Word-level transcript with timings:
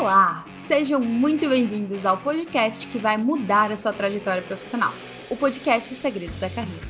Olá, 0.00 0.46
sejam 0.48 0.98
muito 0.98 1.46
bem-vindos 1.46 2.06
ao 2.06 2.16
podcast 2.16 2.86
que 2.86 2.98
vai 2.98 3.18
mudar 3.18 3.70
a 3.70 3.76
sua 3.76 3.92
trajetória 3.92 4.40
profissional, 4.40 4.94
o 5.28 5.36
podcast 5.36 5.94
Segredo 5.94 6.32
da 6.40 6.48
Carreira. 6.48 6.88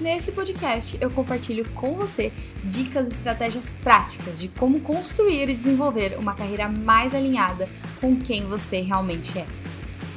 Nesse 0.00 0.32
podcast 0.32 0.96
eu 0.98 1.10
compartilho 1.10 1.68
com 1.72 1.92
você 1.92 2.32
dicas 2.64 3.08
e 3.08 3.10
estratégias 3.10 3.74
práticas 3.74 4.40
de 4.40 4.48
como 4.48 4.80
construir 4.80 5.50
e 5.50 5.54
desenvolver 5.54 6.16
uma 6.18 6.34
carreira 6.34 6.70
mais 6.70 7.14
alinhada 7.14 7.68
com 8.00 8.16
quem 8.16 8.46
você 8.46 8.80
realmente 8.80 9.38
é. 9.38 9.46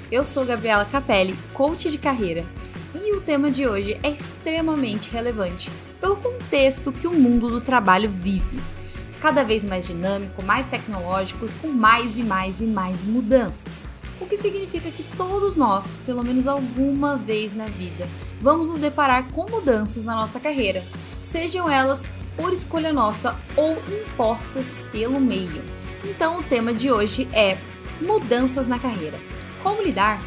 Eu 0.10 0.24
sou 0.24 0.46
Gabriela 0.46 0.86
Capelli, 0.86 1.36
coach 1.54 1.92
de 1.92 1.98
carreira, 1.98 2.46
e 2.96 3.14
o 3.14 3.20
tema 3.20 3.52
de 3.52 3.68
hoje 3.68 4.00
é 4.02 4.10
extremamente 4.10 5.12
relevante 5.12 5.70
pelo 6.00 6.16
contexto 6.16 6.94
que 6.94 7.08
o 7.08 7.14
mundo 7.14 7.50
do 7.50 7.60
trabalho 7.60 8.10
vive 8.10 8.58
cada 9.22 9.44
vez 9.44 9.64
mais 9.64 9.86
dinâmico, 9.86 10.42
mais 10.42 10.66
tecnológico 10.66 11.46
e 11.46 11.50
com 11.60 11.68
mais 11.68 12.18
e 12.18 12.24
mais 12.24 12.60
e 12.60 12.66
mais 12.66 13.04
mudanças. 13.04 13.84
O 14.20 14.26
que 14.26 14.36
significa 14.36 14.90
que 14.90 15.04
todos 15.16 15.56
nós, 15.56 15.96
pelo 16.06 16.24
menos 16.24 16.48
alguma 16.48 17.18
vez 17.18 17.56
na 17.56 17.66
vida, 17.66 18.08
vamos 18.42 18.70
nos 18.70 18.80
deparar 18.80 19.32
com 19.32 19.48
mudanças 19.50 20.04
na 20.04 20.16
nossa 20.16 20.40
carreira, 20.40 20.84
sejam 21.22 21.70
elas 21.70 22.04
por 22.36 22.52
escolha 22.52 22.92
nossa 22.92 23.38
ou 23.56 23.78
impostas 23.88 24.82
pelo 24.92 25.20
meio. 25.20 25.64
Então, 26.04 26.40
o 26.40 26.44
tema 26.44 26.74
de 26.74 26.92
hoje 26.92 27.30
é 27.32 27.58
mudanças 28.02 28.68
na 28.68 28.80
carreira. 28.80 29.20
Como 29.62 29.84
lidar? 29.84 30.20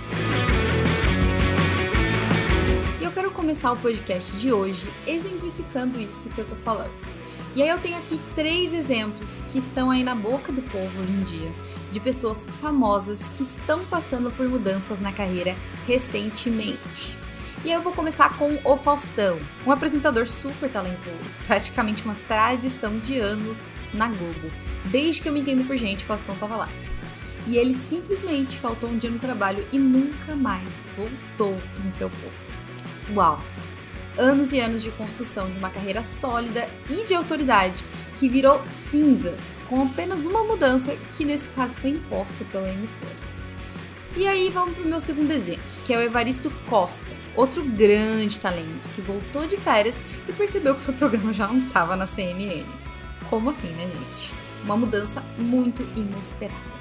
E 3.00 3.04
eu 3.04 3.10
quero 3.10 3.32
começar 3.32 3.72
o 3.72 3.76
podcast 3.76 4.36
de 4.36 4.52
hoje 4.52 4.88
exemplificando 5.04 6.00
isso 6.00 6.28
que 6.28 6.40
eu 6.40 6.45
tô 6.45 6.54
falando. 6.54 7.13
E 7.56 7.62
aí 7.62 7.68
eu 7.68 7.78
tenho 7.78 7.96
aqui 7.96 8.18
três 8.34 8.74
exemplos 8.74 9.40
que 9.48 9.58
estão 9.58 9.88
aí 9.88 10.02
na 10.02 10.14
boca 10.14 10.50
do 10.50 10.60
povo 10.60 11.01
hoje 11.01 11.12
em 11.12 11.23
dia, 11.23 11.52
de 11.92 12.01
pessoas 12.01 12.45
famosas 12.45 13.29
que 13.29 13.45
estão 13.45 13.84
passando 13.84 14.29
por 14.32 14.48
mudanças 14.48 14.98
na 14.98 15.12
carreira 15.12 15.54
recentemente. 15.87 17.16
E 17.64 17.68
aí 17.68 17.74
eu 17.74 17.80
vou 17.80 17.92
começar 17.92 18.37
com 18.37 18.59
o 18.64 18.76
Faustão, 18.76 19.38
um 19.64 19.70
apresentador 19.70 20.26
super 20.26 20.68
talentoso, 20.68 21.38
praticamente 21.46 22.04
uma 22.04 22.16
tradição 22.26 22.98
de 22.98 23.18
anos 23.18 23.64
na 23.92 24.09
Globo. 24.09 24.51
Desde 24.86 25.23
que 25.23 25.29
eu 25.29 25.32
me 25.32 25.40
entendo 25.40 25.64
por 25.64 25.76
gente, 25.76 26.02
o 26.02 26.07
Faustão 26.09 26.34
tava 26.34 26.57
lá. 26.57 26.68
E 27.46 27.57
ele 27.57 27.73
simplesmente 27.73 28.59
faltou 28.59 28.90
um 28.90 28.98
dia 28.98 29.10
no 29.10 29.20
trabalho 29.20 29.64
e 29.70 29.79
nunca 29.79 30.34
mais 30.34 30.86
voltou 30.96 31.57
no 31.84 31.92
seu 31.92 32.10
posto. 32.10 32.46
Uau! 33.14 33.40
Anos 34.16 34.52
e 34.52 34.60
anos 34.60 34.82
de 34.82 34.90
construção 34.93 35.51
de 35.51 35.59
uma 35.59 35.70
carreira 35.70 36.02
sólida 36.02 36.68
e 36.88 37.04
de 37.04 37.15
autoridade 37.15 37.84
que 38.18 38.29
virou 38.29 38.62
cinzas, 38.70 39.54
com 39.68 39.82
apenas 39.82 40.24
uma 40.24 40.45
mudança 40.45 40.96
que 41.12 41.24
nesse 41.24 41.48
caso 41.48 41.76
foi 41.76 41.90
imposta 41.90 42.45
pela 42.46 42.68
emissora. 42.68 43.35
E 44.16 44.29
aí 44.29 44.48
vamos 44.48 44.76
para 44.76 44.85
o 44.85 44.88
meu 44.88 45.01
segundo 45.01 45.30
exemplo, 45.32 45.65
que 45.85 45.92
é 45.92 45.98
o 45.98 46.02
Evaristo 46.02 46.51
Costa, 46.68 47.15
outro 47.35 47.65
grande 47.65 48.38
talento 48.38 48.88
que 48.95 49.01
voltou 49.01 49.45
de 49.45 49.57
férias 49.57 50.01
e 50.29 50.32
percebeu 50.32 50.74
que 50.74 50.82
seu 50.82 50.95
programa 50.95 51.32
já 51.32 51.48
não 51.48 51.59
estava 51.59 51.96
na 51.96 52.07
CNN. 52.07 52.65
Como 53.29 53.51
assim, 53.51 53.70
né, 53.70 53.88
gente? 53.88 54.32
Uma 54.62 54.76
mudança 54.76 55.23
muito 55.37 55.82
inesperada. 55.96 56.74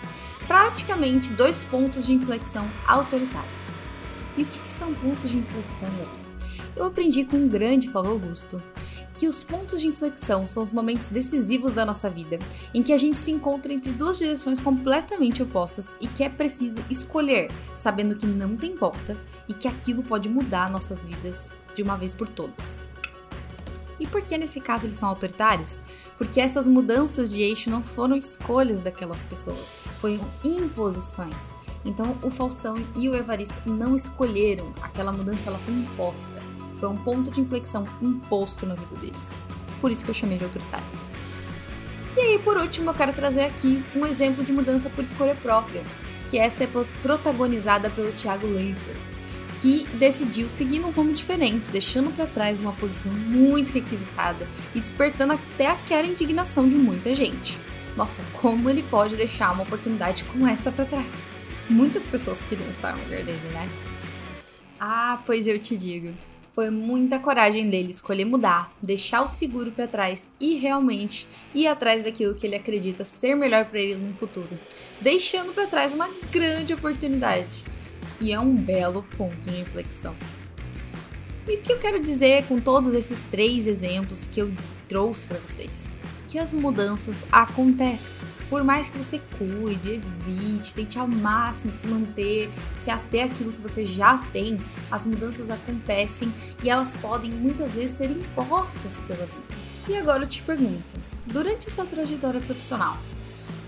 Praticamente 0.48 1.34
dois 1.34 1.64
pontos 1.64 2.06
de 2.06 2.14
inflexão 2.14 2.70
autoritários. 2.86 3.70
E 4.38 4.44
o 4.44 4.46
que, 4.46 4.60
que 4.60 4.72
são 4.72 4.94
pontos 4.94 5.30
de 5.30 5.38
inflexão? 5.38 6.23
Eu 6.76 6.86
aprendi 6.86 7.24
com 7.24 7.38
um 7.38 7.48
grande 7.48 7.90
Flávio 7.90 8.12
Augusto 8.12 8.62
que 9.14 9.28
os 9.28 9.44
pontos 9.44 9.80
de 9.80 9.88
inflexão 9.88 10.48
são 10.48 10.64
os 10.64 10.72
momentos 10.72 11.10
decisivos 11.10 11.74
da 11.74 11.86
nossa 11.86 12.10
vida, 12.10 12.40
em 12.74 12.82
que 12.82 12.92
a 12.92 12.98
gente 12.98 13.18
se 13.18 13.32
encontra 13.32 13.72
entre 13.72 13.92
duas 13.92 14.18
direções 14.18 14.60
completamente 14.60 15.44
opostas 15.44 15.96
e 16.02 16.08
que 16.08 16.24
é 16.24 16.30
preciso 16.30 16.84
escolher, 16.90 17.52
sabendo 17.76 18.16
que 18.16 18.26
não 18.26 18.56
tem 18.56 18.76
volta 18.76 19.16
e 19.48 19.54
que 19.54 19.68
aquilo 19.68 20.04
pode 20.04 20.28
mudar 20.28 20.70
nossas 20.70 21.06
vidas 21.06 21.52
de 21.76 21.84
uma 21.84 21.96
vez 21.96 22.14
por 22.14 22.28
todas. 22.28 22.84
E 24.00 24.08
por 24.08 24.22
que 24.22 24.38
nesse 24.38 24.60
caso 24.60 24.86
eles 24.86 24.96
são 24.96 25.08
autoritários? 25.08 25.80
Porque 26.18 26.42
essas 26.42 26.68
mudanças 26.68 27.32
de 27.32 27.42
eixo 27.42 27.70
não 27.70 27.84
foram 27.84 28.16
escolhas 28.16 28.82
daquelas 28.82 29.24
pessoas, 29.24 29.76
foram 30.02 30.20
imposições. 30.44 31.56
Então 31.86 32.18
o 32.22 32.30
Faustão 32.30 32.76
e 32.96 33.08
o 33.08 33.16
Evaristo 33.16 33.62
não 33.70 33.96
escolheram, 33.96 34.72
aquela 34.82 35.12
mudança 35.12 35.50
ela 35.50 35.60
foi 35.60 35.74
imposta. 35.74 36.53
Foi 36.76 36.90
um 36.90 36.98
ponto 36.98 37.32
de 37.32 37.42
inflexão 37.42 37.88
imposto 38.02 38.66
na 38.66 38.76
vida 38.76 38.96
deles. 38.98 39.36
Por 39.80 39.92
isso 39.92 40.04
que 40.04 40.12
eu 40.12 40.16
chamei 40.16 40.38
de 40.38 40.44
autoritários. 40.44 41.12
E 42.16 42.20
aí, 42.20 42.40
por 42.40 42.58
último, 42.58 42.92
eu 42.92 42.94
quero 42.94 43.12
trazer 43.12 43.42
aqui 43.42 43.84
um 43.96 44.06
exemplo 44.06 44.44
de 44.44 44.52
mudança 44.52 44.90
por 44.90 45.04
escolha 45.04 45.36
própria, 45.36 45.84
que 46.30 46.38
essa 46.38 46.64
é 46.64 46.70
protagonizada 47.02 47.90
pelo 47.90 48.12
Thiago 48.12 48.48
Leifert, 48.48 49.00
que 49.60 49.86
decidiu 49.98 50.48
seguir 50.48 50.82
um 50.82 50.92
rumo 50.92 51.14
diferente, 51.14 51.72
deixando 51.72 52.12
para 52.12 52.28
trás 52.28 52.60
uma 52.60 52.74
posição 52.74 53.12
muito 53.12 53.72
requisitada 53.72 54.48
e 54.76 54.80
despertando 54.80 55.34
até 55.34 55.68
aquela 55.68 56.06
indignação 56.06 56.68
de 56.70 56.76
muita 56.76 57.14
gente. 57.14 57.58
Nossa, 57.96 58.24
como 58.42 58.70
ele 58.70 58.84
pode 58.84 59.16
deixar 59.16 59.52
uma 59.52 59.64
oportunidade 59.64 60.24
como 60.26 60.48
essa 60.48 60.72
para 60.72 60.86
trás? 60.86 61.28
Muitas 61.70 62.06
pessoas 62.06 62.44
queriam 62.44 62.70
estar 62.70 62.96
no 62.96 63.04
lugar 63.04 63.24
dele, 63.24 63.40
né? 63.52 63.70
Ah, 64.80 65.22
pois 65.26 65.48
eu 65.48 65.58
te 65.58 65.78
digo. 65.78 66.14
Foi 66.54 66.70
muita 66.70 67.18
coragem 67.18 67.68
dele 67.68 67.90
escolher 67.90 68.26
mudar, 68.26 68.72
deixar 68.80 69.24
o 69.24 69.28
seguro 69.28 69.72
para 69.72 69.88
trás 69.88 70.30
e 70.40 70.54
realmente 70.54 71.28
ir 71.52 71.66
atrás 71.66 72.04
daquilo 72.04 72.36
que 72.36 72.46
ele 72.46 72.56
acredita 72.56 73.04
ser 73.04 73.34
melhor 73.34 73.66
para 73.66 73.80
ele 73.80 73.96
no 73.96 74.14
futuro, 74.14 74.60
deixando 75.02 75.52
para 75.52 75.66
trás 75.66 75.96
uma 75.96 76.08
grande 76.32 76.72
oportunidade. 76.72 77.66
E 78.22 78.32
é 78.32 78.40
um 78.40 78.54
belo 78.54 79.04
ponto 79.18 79.50
de 79.50 79.60
inflexão. 79.60 80.16
E 81.48 81.56
o 81.56 81.60
que 81.60 81.74
eu 81.74 81.80
quero 81.80 82.00
dizer 82.00 82.46
com 82.46 82.60
todos 82.60 82.94
esses 82.94 83.24
três 83.24 83.66
exemplos 83.66 84.28
que 84.28 84.40
eu 84.40 84.54
trouxe 84.88 85.26
para 85.26 85.40
vocês? 85.40 85.98
Que 86.28 86.38
as 86.38 86.54
mudanças 86.54 87.26
acontecem 87.32 88.16
por 88.54 88.64
mais 88.64 88.88
que 88.88 89.00
você 89.00 89.20
cuide, 89.36 89.94
evite, 89.94 90.76
tente 90.76 91.00
ao 91.00 91.08
máximo 91.08 91.74
se 91.74 91.88
manter, 91.88 92.52
se 92.78 92.92
até 92.92 93.24
aquilo 93.24 93.52
que 93.52 93.60
você 93.60 93.84
já 93.84 94.20
tem, 94.32 94.62
as 94.92 95.08
mudanças 95.08 95.50
acontecem 95.50 96.32
e 96.62 96.70
elas 96.70 96.96
podem 96.96 97.32
muitas 97.32 97.74
vezes 97.74 97.98
ser 97.98 98.12
impostas 98.12 99.00
pela 99.08 99.26
vida. 99.26 99.58
E 99.90 99.98
agora 99.98 100.22
eu 100.22 100.28
te 100.28 100.44
pergunto, 100.44 100.84
durante 101.26 101.68
a 101.68 101.72
sua 101.72 101.84
trajetória 101.84 102.40
profissional, 102.42 102.96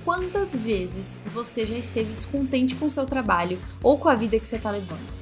quantas 0.04 0.56
vezes 0.56 1.20
você 1.34 1.66
já 1.66 1.76
esteve 1.76 2.14
descontente 2.14 2.76
com 2.76 2.86
o 2.86 2.92
seu 2.92 3.08
trabalho 3.08 3.58
ou 3.82 3.98
com 3.98 4.08
a 4.08 4.14
vida 4.14 4.40
que 4.40 4.46
você 4.46 4.58
está 4.58 4.70
levando? 4.70 5.16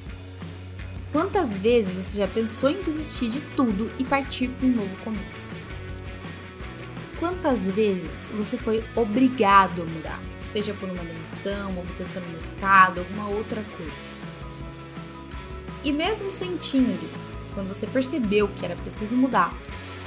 Quantas 1.10 1.56
vezes 1.56 2.04
você 2.04 2.18
já 2.18 2.28
pensou 2.28 2.68
em 2.68 2.82
desistir 2.82 3.30
de 3.30 3.40
tudo 3.40 3.90
e 3.98 4.04
partir 4.04 4.48
para 4.48 4.66
um 4.66 4.72
novo 4.72 4.94
começo? 5.02 5.73
Quantas 7.18 7.60
vezes 7.70 8.28
você 8.30 8.56
foi 8.56 8.84
obrigado 8.96 9.82
a 9.82 9.84
mudar, 9.84 10.20
seja 10.44 10.74
por 10.74 10.88
uma 10.88 11.04
demissão, 11.04 11.70
uma 11.70 11.84
mudança 11.84 12.20
no 12.20 12.28
mercado, 12.28 13.00
alguma 13.00 13.28
outra 13.28 13.62
coisa? 13.76 14.14
E 15.84 15.92
mesmo 15.92 16.32
sentindo, 16.32 17.08
quando 17.54 17.68
você 17.68 17.86
percebeu 17.86 18.48
que 18.48 18.64
era 18.64 18.74
preciso 18.74 19.14
mudar, 19.16 19.54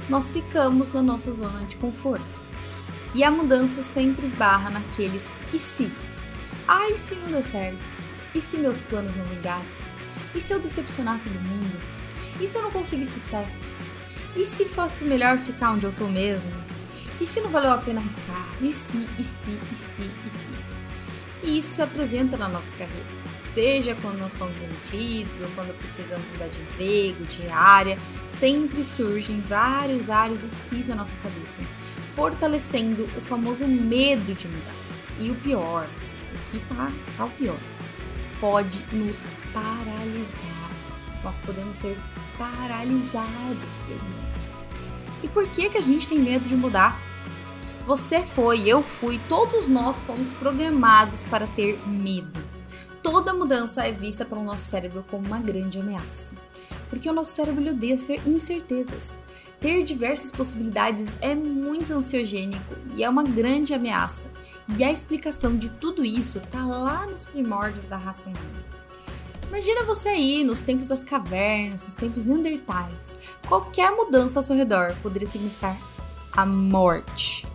nós 0.10 0.32
ficamos 0.32 0.92
na 0.92 1.02
nossa 1.02 1.32
zona 1.32 1.64
de 1.66 1.76
conforto. 1.78 2.48
E 3.16 3.24
a 3.24 3.32
mudança 3.32 3.82
sempre 3.82 4.26
esbarra 4.26 4.70
naqueles 4.70 5.34
e 5.54 5.60
se? 5.60 5.92
E 6.68 6.96
se 6.96 7.16
não 7.16 7.32
der 7.32 7.44
certo? 7.44 7.98
E 8.36 8.42
se 8.42 8.58
meus 8.58 8.84
planos 8.84 9.16
não 9.16 9.26
ligarem? 9.28 9.68
E 10.36 10.42
se 10.42 10.54
eu 10.54 10.60
decepcionar 10.60 11.20
todo 11.24 11.40
mundo? 11.40 11.80
E 12.40 12.48
se 12.48 12.58
eu 12.58 12.62
não 12.62 12.72
conseguir 12.72 13.06
sucesso? 13.06 13.80
E 14.36 14.46
se 14.46 14.66
fosse 14.66 15.06
melhor 15.06 15.38
ficar 15.38 15.72
onde 15.72 15.86
eu 15.86 15.92
tô 15.92 16.08
mesmo? 16.08 16.52
E 17.20 17.26
se 17.26 17.42
não 17.42 17.50
valeu 17.50 17.72
a 17.72 17.78
pena 17.80 18.00
arriscar? 18.00 18.48
E 18.62 18.70
se, 18.70 19.10
e 19.18 19.24
se, 19.24 19.60
e 19.72 19.76
se, 19.76 20.12
e 20.26 20.30
se? 20.30 20.48
E 21.44 21.58
isso 21.60 21.76
se 21.76 21.82
apresenta 21.82 22.38
na 22.38 22.48
nossa 22.48 22.72
carreira. 22.76 23.08
Seja 23.42 23.96
quando 23.96 24.20
nós 24.20 24.34
somos 24.34 24.56
demitidos 24.58 25.40
ou 25.42 25.48
quando 25.56 25.76
precisamos 25.78 26.26
mudar 26.32 26.48
de 26.48 26.62
emprego, 26.62 27.26
de 27.26 27.48
área, 27.50 27.98
sempre 28.32 28.84
surgem 28.84 29.42
vários, 29.42 30.04
vários 30.04 30.44
e 30.44 30.50
sis 30.50 30.88
na 30.88 30.96
nossa 30.96 31.16
cabeça, 31.18 31.62
fortalecendo 32.16 33.10
o 33.18 33.22
famoso 33.22 33.68
medo 33.68 34.34
de 34.36 34.48
mudar. 34.48 34.76
E 35.20 35.32
o 35.32 35.36
pior, 35.36 35.88
aqui 36.48 36.60
tá, 36.68 36.92
tá 37.16 37.26
o 37.26 37.30
pior, 37.32 37.58
pode 38.40 38.86
nos 38.92 39.30
paralisar. 39.52 40.70
Nós 41.24 41.38
podemos 41.40 41.78
ser 41.78 41.98
paralisados 42.38 43.78
pelo 43.88 44.04
medo. 44.04 44.38
E 45.24 45.28
por 45.28 45.48
que, 45.48 45.70
que 45.70 45.78
a 45.80 45.82
gente 45.82 46.08
tem 46.08 46.20
medo 46.20 46.48
de 46.48 46.56
mudar? 46.56 47.07
Você 47.88 48.22
foi, 48.22 48.68
eu 48.68 48.84
fui, 48.84 49.18
todos 49.30 49.70
nós 49.70 50.04
fomos 50.04 50.34
programados 50.34 51.24
para 51.24 51.48
ter 51.48 51.80
medo. 51.88 52.38
Toda 53.02 53.34
mudança 53.34 53.88
é 53.88 53.94
vista 53.94 54.26
pelo 54.26 54.44
nosso 54.44 54.66
cérebro 54.66 55.06
como 55.10 55.26
uma 55.26 55.40
grande 55.40 55.80
ameaça. 55.80 56.36
Porque 56.90 57.10
o 57.10 57.14
nosso 57.14 57.32
cérebro 57.32 57.66
odeia 57.66 57.96
ser 57.96 58.20
incertezas. 58.28 59.22
Ter 59.62 59.84
diversas 59.84 60.34
possibilidades 60.34 61.16
é 61.22 61.34
muito 61.34 61.94
ansiogênico 61.94 62.76
e 62.94 63.06
é 63.06 63.10
uma 63.10 63.24
grande 63.24 63.74
ameaça. 63.74 64.30
E 64.78 64.84
a 64.84 64.92
explicação 64.92 65.56
de 65.56 65.70
tudo 65.70 66.04
isso 66.04 66.42
tá 66.42 66.66
lá 66.66 67.08
nos 67.08 67.24
primórdios 67.24 67.86
da 67.86 67.96
raça 67.96 68.28
humana. 68.28 68.66
Imagina 69.48 69.86
você 69.86 70.10
aí 70.10 70.44
nos 70.44 70.60
tempos 70.60 70.88
das 70.88 71.06
cavernas, 71.06 71.86
nos 71.86 71.96
tempos 71.96 72.26
neandertais. 72.26 73.18
Qualquer 73.48 73.92
mudança 73.92 74.40
ao 74.40 74.44
seu 74.44 74.58
redor 74.58 74.94
poderia 75.02 75.26
significar 75.26 75.78
a 76.34 76.46
morte. 76.46 77.47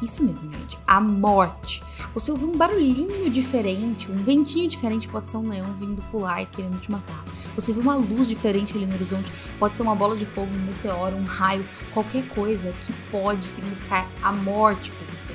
Isso 0.00 0.22
mesmo, 0.22 0.50
gente. 0.52 0.78
A 0.86 1.00
morte. 1.00 1.82
Você 2.14 2.30
ouviu 2.30 2.48
um 2.48 2.56
barulhinho 2.56 3.28
diferente, 3.30 4.10
um 4.10 4.16
ventinho 4.16 4.68
diferente, 4.68 5.08
pode 5.08 5.28
ser 5.28 5.38
um 5.38 5.48
leão 5.48 5.72
vindo 5.74 6.02
pular 6.10 6.42
e 6.42 6.46
querendo 6.46 6.80
te 6.80 6.90
matar. 6.90 7.24
Você 7.56 7.72
viu 7.72 7.82
uma 7.82 7.96
luz 7.96 8.28
diferente 8.28 8.76
ali 8.76 8.86
no 8.86 8.94
horizonte, 8.94 9.30
pode 9.58 9.76
ser 9.76 9.82
uma 9.82 9.94
bola 9.94 10.16
de 10.16 10.24
fogo, 10.24 10.48
um 10.54 10.66
meteoro, 10.66 11.16
um 11.16 11.24
raio, 11.24 11.64
qualquer 11.92 12.26
coisa 12.28 12.72
que 12.80 12.92
pode 13.10 13.44
significar 13.44 14.08
a 14.22 14.32
morte 14.32 14.90
para 14.92 15.14
você. 15.14 15.34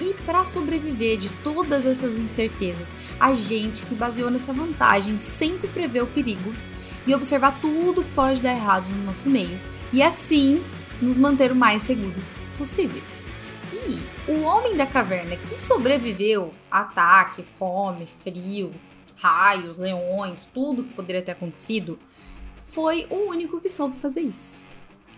E 0.00 0.14
para 0.24 0.44
sobreviver 0.44 1.16
de 1.18 1.28
todas 1.42 1.84
essas 1.84 2.18
incertezas, 2.18 2.92
a 3.18 3.32
gente 3.32 3.78
se 3.78 3.96
baseou 3.96 4.30
nessa 4.30 4.52
vantagem 4.52 5.16
de 5.16 5.24
sempre 5.24 5.66
prever 5.66 6.04
o 6.04 6.06
perigo 6.06 6.54
e 7.04 7.12
observar 7.14 7.58
tudo 7.60 8.04
que 8.04 8.10
pode 8.12 8.40
dar 8.40 8.52
errado 8.52 8.88
no 8.90 9.06
nosso 9.06 9.28
meio 9.28 9.58
e 9.92 10.00
assim 10.00 10.62
nos 11.02 11.18
manter 11.18 11.50
o 11.50 11.56
mais 11.56 11.82
seguros 11.82 12.36
possíveis. 12.56 13.37
E 13.86 14.30
o 14.30 14.42
homem 14.42 14.76
da 14.76 14.86
caverna 14.86 15.36
que 15.36 15.46
sobreviveu 15.46 16.52
a 16.70 16.80
ataque, 16.80 17.42
fome, 17.42 18.06
frio, 18.06 18.74
raios, 19.16 19.76
leões, 19.76 20.48
tudo 20.52 20.84
que 20.84 20.94
poderia 20.94 21.22
ter 21.22 21.32
acontecido, 21.32 21.98
foi 22.56 23.06
o 23.10 23.28
único 23.28 23.60
que 23.60 23.68
soube 23.68 23.96
fazer 23.96 24.22
isso. 24.22 24.66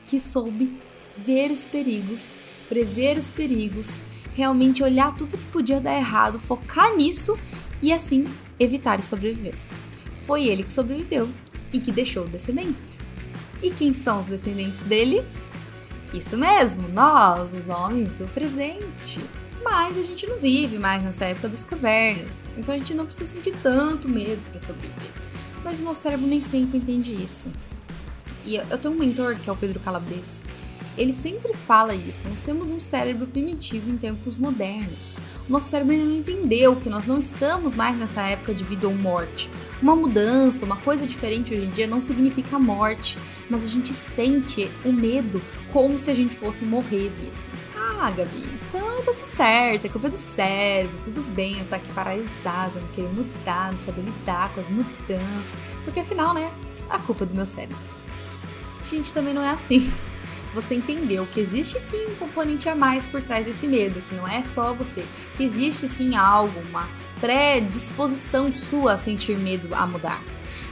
Que 0.05 0.21
soube 0.21 0.81
ver 1.17 1.51
os 1.51 1.65
perigos, 1.65 2.35
prever 2.69 3.17
os 3.17 3.31
perigos, 3.31 4.03
realmente 4.35 4.83
olhar 4.83 5.15
tudo 5.17 5.37
que 5.37 5.45
podia 5.47 5.81
dar 5.81 5.97
errado, 5.97 6.39
focar 6.39 6.95
nisso 6.97 7.39
e 7.83 7.93
assim 7.93 8.25
evitar 8.59 9.01
e 9.01 9.03
sobreviver. 9.03 9.55
Foi 10.17 10.45
ele 10.45 10.63
que 10.63 10.73
sobreviveu 10.73 11.29
e 11.73 11.81
que 11.81 11.91
deixou 11.91 12.27
descendentes. 12.27 13.11
E 13.63 13.71
quem 13.71 13.93
são 13.93 14.21
os 14.21 14.27
descendentes 14.27 14.81
dele? 14.81 15.25
Isso 16.13 16.37
mesmo, 16.37 16.89
nós, 16.89 17.55
os 17.55 17.69
homens 17.69 18.15
do 18.15 18.27
presente. 18.29 19.21
Mas 19.63 19.97
a 19.97 20.03
gente 20.03 20.27
não 20.27 20.39
vive 20.39 20.79
mais 20.79 21.03
nessa 21.03 21.27
época 21.27 21.49
das 21.49 21.65
cavernas, 21.65 22.33
então 22.57 22.75
a 22.75 22.79
gente 22.79 22.95
não 22.95 23.05
precisa 23.05 23.31
sentir 23.31 23.55
tanto 23.63 24.09
medo 24.09 24.41
para 24.51 24.59
sobreviver. 24.59 25.11
Mas 25.63 25.81
o 25.81 25.85
nosso 25.85 26.01
cérebro 26.03 26.27
nem 26.27 26.41
sempre 26.41 26.79
entende 26.79 27.13
isso. 27.13 27.49
E 28.45 28.57
eu 28.57 28.79
tenho 28.79 28.95
um 28.95 28.99
mentor 28.99 29.37
que 29.37 29.49
é 29.49 29.53
o 29.53 29.57
Pedro 29.57 29.79
Calabres, 29.81 30.43
ele 30.97 31.13
sempre 31.13 31.55
fala 31.55 31.95
isso. 31.95 32.29
Nós 32.29 32.41
temos 32.41 32.71
um 32.71 32.81
cérebro 32.81 33.27
primitivo 33.27 33.91
em 33.91 33.97
tempos 33.97 34.39
modernos. 34.39 35.17
O 35.49 35.53
nosso 35.53 35.71
cérebro 35.71 35.95
ainda 35.95 36.07
não 36.07 36.17
entendeu 36.17 36.77
que 36.77 36.89
nós 36.89 37.07
não 37.07 37.19
estamos 37.19 37.75
mais 37.75 37.99
nessa 37.99 38.23
época 38.23 38.53
de 38.53 38.65
vida 38.65 38.87
ou 38.87 38.95
morte. 38.95 39.51
Uma 39.81 39.95
mudança, 39.97 40.65
uma 40.65 40.77
coisa 40.77 41.07
diferente 41.07 41.55
hoje 41.55 41.67
em 41.67 41.71
dia 41.71 41.87
não 41.87 42.01
significa 42.01 42.59
morte, 42.59 43.17
mas 43.49 43.65
a 43.65 43.67
gente 43.67 43.89
sente 43.93 44.71
o 44.85 44.93
medo 44.93 45.41
como 45.73 45.99
se 45.99 46.11
a 46.11 46.15
gente 46.15 46.35
fosse 46.35 46.65
morrer 46.65 47.13
mesmo. 47.19 47.53
Ah, 47.77 48.11
Gabi, 48.11 48.49
então 48.69 49.03
tá 49.03 49.13
tudo 49.13 49.37
certo, 49.37 49.85
é 49.85 49.89
culpa 49.89 50.09
do 50.09 50.17
cérebro, 50.17 50.97
tudo 51.05 51.23
bem 51.35 51.59
eu 51.59 51.67
tô 51.67 51.75
aqui 51.75 51.93
paralisada, 51.93 52.81
não 52.81 52.89
querer 52.89 53.09
mudar, 53.09 53.71
não 53.71 53.79
saber 53.79 54.03
lidar 54.03 54.53
com 54.55 54.61
as 54.61 54.71
mudanças, 54.71 55.57
porque 55.85 56.01
afinal, 56.01 56.33
né, 56.33 56.51
a 56.89 56.99
culpa 56.99 57.25
é 57.25 57.27
do 57.27 57.35
meu 57.35 57.45
cérebro. 57.45 57.77
Gente, 58.83 59.13
também 59.13 59.35
não 59.35 59.43
é 59.43 59.51
assim 59.51 59.93
você 60.53 60.75
entendeu 60.75 61.27
que 61.27 61.41
existe 61.41 61.79
sim 61.79 62.07
um 62.07 62.15
componente 62.15 62.69
a 62.69 62.75
mais 62.75 63.07
por 63.07 63.23
trás 63.23 63.47
desse 63.47 63.67
medo, 63.67 64.03
que 64.03 64.15
não 64.15 64.27
é 64.27 64.43
só 64.43 64.75
você, 64.75 65.05
que 65.37 65.45
existe 65.45 65.87
sim 65.87 66.17
algo, 66.17 66.61
uma 66.69 66.89
predisposição 67.21 68.53
sua 68.53 68.95
a 68.95 68.97
sentir 68.97 69.39
medo 69.39 69.75
a 69.75 69.87
mudar. 69.87 70.23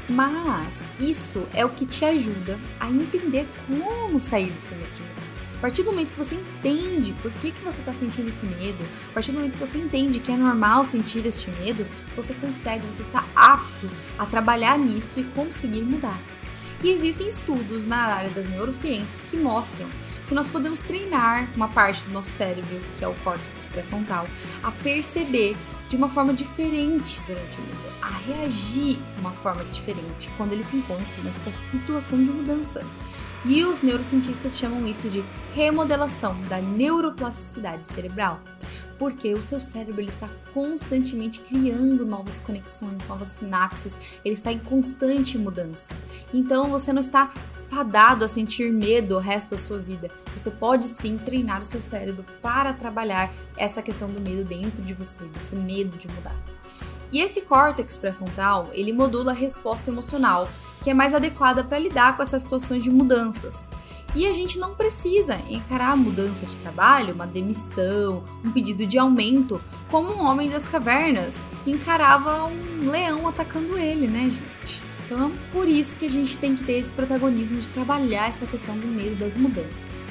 Mas 0.09 0.89
isso 0.99 1.47
é 1.53 1.65
o 1.65 1.69
que 1.69 1.85
te 1.85 2.05
ajuda 2.05 2.59
a 2.81 2.89
entender 2.89 3.47
como 3.67 4.19
sair 4.19 4.51
desse 4.51 4.75
medo. 4.75 5.19
A 5.59 5.61
partir 5.61 5.83
do 5.83 5.91
momento 5.91 6.13
que 6.13 6.19
você 6.19 6.37
entende 6.37 7.13
por 7.21 7.33
que, 7.33 7.51
que 7.51 7.61
você 7.63 7.81
está 7.81 7.93
sentindo 7.93 8.29
esse 8.29 8.47
medo, 8.47 8.85
a 9.11 9.15
partir 9.15 9.33
do 9.33 9.39
momento 9.39 9.59
que 9.59 9.67
você 9.67 9.77
entende 9.77 10.21
que 10.21 10.31
é 10.31 10.37
normal 10.37 10.85
sentir 10.85 11.27
este 11.27 11.51
medo, 11.51 11.85
você 12.15 12.33
consegue, 12.35 12.87
você 12.87 13.03
está 13.03 13.25
apto 13.35 13.91
a 14.17 14.25
trabalhar 14.25 14.79
nisso 14.79 15.19
e 15.19 15.25
conseguir 15.25 15.83
mudar. 15.83 16.17
E 16.83 16.91
existem 16.91 17.27
estudos 17.27 17.87
na 17.87 17.97
área 17.97 18.31
das 18.31 18.47
neurociências 18.47 19.25
que 19.25 19.37
mostram 19.37 19.89
que 20.29 20.35
nós 20.35 20.49
podemos 20.49 20.81
treinar 20.81 21.49
uma 21.57 21.69
parte 21.69 22.07
do 22.07 22.13
nosso 22.13 22.31
cérebro, 22.31 22.81
que 22.95 23.05
é 23.05 23.09
o 23.09 23.15
córtex 23.17 23.67
pré-frontal, 23.67 24.29
a 24.63 24.71
perceber 24.71 25.57
de 25.89 25.97
uma 25.97 26.09
forma 26.09 26.33
diferente 26.35 27.21
durante 27.27 27.59
o 27.59 27.63
medo, 27.63 27.79
a 28.03 28.11
reagir 28.11 28.97
de 28.97 29.21
uma 29.21 29.33
forma 29.33 29.65
diferente 29.65 30.31
quando 30.37 30.53
ele 30.53 30.63
se 30.63 30.77
encontra 30.77 31.07
nessa 31.25 31.51
situação 31.51 32.19
de 32.19 32.31
mudança. 32.31 32.85
E 33.45 33.65
os 33.65 33.83
neurocientistas 33.83 34.59
chamam 34.59 34.87
isso 34.87 35.09
de 35.09 35.25
remodelação 35.55 36.37
da 36.49 36.59
neuroplasticidade 36.59 37.87
cerebral 37.87 38.41
porque 38.99 39.33
o 39.33 39.43
seu 39.43 39.61
cérebro 39.61 40.01
ele 40.01 40.11
está 40.11 40.29
constantemente 40.53 41.41
criando 41.41 42.05
novas 42.05 42.41
conexões, 42.41 43.07
novas 43.07 43.29
sinapses, 43.29 43.97
ele 44.25 44.35
está 44.35 44.53
em 44.53 44.59
constante 44.59 45.39
mudança. 45.39 45.91
Então 46.35 46.69
você 46.69 46.93
não 46.93 47.01
está 47.01 47.33
fadado 47.69 48.25
a 48.25 48.29
sentir 48.29 48.73
medo 48.73 49.17
o 49.17 49.21
resto 49.21 49.51
da 49.51 49.59
sua 49.59 49.79
vida. 49.79 50.11
Você 50.35 50.51
pode 50.51 50.87
sim 50.87 51.19
treinar 51.19 51.63
o 51.63 51.65
seu 51.65 51.81
cérebro 51.81 52.25
para 52.43 52.73
trabalhar 52.73 53.33
essa 53.57 53.83
questão 53.83 54.09
do 54.09 54.21
medo 54.21 54.45
dentro 54.45 54.83
de 54.83 54.95
você, 54.95 55.25
desse 55.27 55.55
medo 55.55 55.97
de 55.97 56.09
mudar. 56.09 56.35
E 57.11 57.21
esse 57.21 57.41
córtex 57.41 57.97
pré-frontal, 57.97 58.69
ele 58.73 58.93
modula 58.93 59.33
a 59.33 59.35
resposta 59.35 59.91
emocional, 59.91 60.49
que 60.83 60.91
é 60.91 60.95
mais 60.95 61.15
adequada 61.15 61.65
para 61.65 61.79
lidar 61.79 62.17
com 62.17 62.23
essas 62.23 62.43
situações 62.43 62.83
de 62.83 62.91
mudanças. 62.91 63.69
E 64.19 64.27
a 64.27 64.33
gente 64.33 64.59
não 64.59 64.75
precisa 64.75 65.41
encarar 65.49 65.93
a 65.93 65.97
mudança 65.97 66.45
de 66.45 66.57
trabalho, 66.57 67.15
uma 67.15 67.25
demissão, 67.25 68.25
um 68.45 68.51
pedido 68.51 68.85
de 68.85 68.99
aumento, 68.99 69.63
como 69.93 70.13
um 70.13 70.27
homem 70.27 70.51
das 70.51 70.67
cavernas 70.67 71.47
encarava 71.65 72.47
um 72.47 72.91
leão 72.91 73.29
atacando 73.29 73.79
ele, 73.79 74.09
né, 74.09 74.23
gente? 74.23 74.83
Então, 75.07 75.31
por 75.53 75.69
isso 75.69 75.95
que 75.95 76.07
a 76.07 76.11
gente 76.11 76.37
tem 76.37 76.57
que 76.57 76.65
ter 76.65 76.81
esse 76.81 76.93
protagonismo 76.93 77.59
de 77.59 77.69
trabalhar 77.69 78.29
essa 78.29 78.45
questão 78.45 78.77
do 78.77 78.89
medo 78.89 79.15
das 79.15 79.37
mudanças. 79.37 80.09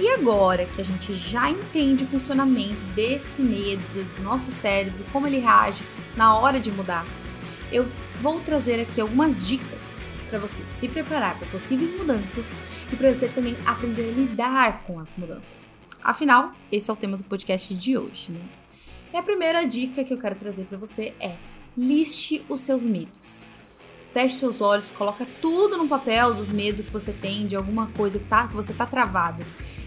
E 0.00 0.08
agora 0.08 0.64
que 0.64 0.80
a 0.80 0.84
gente 0.84 1.12
já 1.12 1.50
entende 1.50 2.04
o 2.04 2.06
funcionamento 2.06 2.80
desse 2.94 3.42
medo 3.42 3.82
do 3.92 4.22
nosso 4.22 4.50
cérebro, 4.50 5.04
como 5.12 5.26
ele 5.26 5.40
reage 5.40 5.84
na 6.16 6.38
hora 6.38 6.58
de 6.58 6.72
mudar, 6.72 7.04
eu 7.70 7.86
vou 8.18 8.40
trazer 8.40 8.80
aqui 8.80 8.98
algumas 8.98 9.46
dicas 9.46 9.81
para 10.32 10.38
você 10.38 10.62
se 10.70 10.88
preparar 10.88 11.38
para 11.38 11.46
possíveis 11.48 11.94
mudanças 11.94 12.52
e 12.90 12.96
para 12.96 13.12
você 13.12 13.28
também 13.28 13.54
aprender 13.66 14.08
a 14.08 14.12
lidar 14.12 14.82
com 14.84 14.98
as 14.98 15.14
mudanças. 15.14 15.70
Afinal, 16.02 16.52
esse 16.70 16.90
é 16.90 16.92
o 16.92 16.96
tema 16.96 17.18
do 17.18 17.24
podcast 17.24 17.74
de 17.74 17.98
hoje, 17.98 18.32
né? 18.32 18.40
E 19.12 19.16
a 19.18 19.22
primeira 19.22 19.62
dica 19.66 20.02
que 20.02 20.14
eu 20.14 20.16
quero 20.16 20.34
trazer 20.34 20.64
para 20.64 20.78
você 20.78 21.12
é: 21.20 21.36
liste 21.76 22.42
os 22.48 22.60
seus 22.60 22.86
medos. 22.86 23.42
Feche 24.10 24.36
seus 24.36 24.62
olhos, 24.62 24.88
coloca 24.88 25.26
tudo 25.42 25.76
no 25.76 25.86
papel 25.86 26.32
dos 26.32 26.48
medos 26.48 26.86
que 26.86 26.90
você 26.90 27.12
tem 27.12 27.46
de 27.46 27.54
alguma 27.54 27.88
coisa 27.88 28.18
que, 28.18 28.24
tá, 28.24 28.48
que 28.48 28.54
você 28.54 28.72
tá 28.72 28.86
travado 28.86 29.44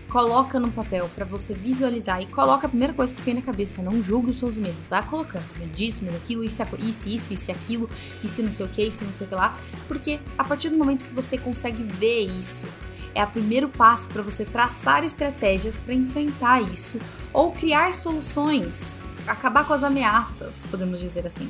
coloca 0.09 0.59
no 0.59 0.71
papel 0.71 1.09
para 1.13 1.25
você 1.25 1.53
visualizar 1.53 2.21
e 2.21 2.25
coloca 2.25 2.67
a 2.67 2.69
primeira 2.69 2.93
coisa 2.93 3.13
que 3.13 3.21
vem 3.21 3.33
na 3.33 3.41
cabeça. 3.41 3.81
Não 3.81 4.01
julgue 4.01 4.31
os 4.31 4.37
seus 4.37 4.57
medos. 4.57 4.87
Vai 4.87 5.05
colocando 5.05 5.43
medo 5.57 5.71
disso, 5.73 6.03
medo 6.03 6.13
daquilo, 6.13 6.43
isso, 6.43 6.63
isso, 6.77 7.07
isso, 7.07 7.33
isso 7.33 7.51
e 7.51 7.53
aquilo, 7.53 7.89
isso 8.23 8.43
não 8.43 8.51
sei 8.51 8.65
o 8.65 8.69
que, 8.69 8.83
isso 8.83 9.03
não 9.03 9.13
sei 9.13 9.25
o 9.25 9.29
que 9.29 9.35
lá. 9.35 9.55
Porque 9.87 10.19
a 10.37 10.43
partir 10.43 10.69
do 10.69 10.77
momento 10.77 11.05
que 11.05 11.13
você 11.13 11.37
consegue 11.37 11.83
ver 11.83 12.27
isso, 12.27 12.65
é 13.13 13.23
o 13.23 13.27
primeiro 13.27 13.69
passo 13.69 14.09
para 14.09 14.21
você 14.21 14.43
traçar 14.43 15.03
estratégias 15.03 15.79
para 15.79 15.93
enfrentar 15.93 16.61
isso 16.61 16.99
ou 17.31 17.51
criar 17.51 17.93
soluções, 17.93 18.97
acabar 19.25 19.65
com 19.65 19.73
as 19.73 19.83
ameaças, 19.83 20.65
podemos 20.69 20.99
dizer 20.99 21.25
assim. 21.25 21.49